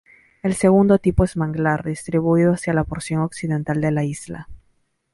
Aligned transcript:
El 0.41 0.55
segundo 0.55 0.97
tipo 0.97 1.23
es 1.25 1.37
manglar, 1.37 1.83
distribuido 1.85 2.53
hacia 2.53 2.73
la 2.73 2.85
porción 2.85 3.21
occidental 3.21 3.79
de 3.81 3.91
la 3.91 4.03
isla. 4.03 4.49